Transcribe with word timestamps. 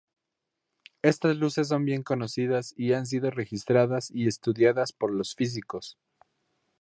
Estas 1.03 1.37
luces 1.37 1.67
son 1.67 1.85
bien 1.85 2.01
conocidas 2.01 2.73
y 2.75 2.93
han 2.93 3.05
sido 3.05 3.29
registradas 3.29 4.09
y 4.09 4.25
estudiadas 4.25 4.93
por 4.93 5.13
los 5.13 5.35
físicos. 5.35 5.99